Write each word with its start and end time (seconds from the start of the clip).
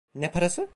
Ne 0.15 0.31
parası? 0.31 0.67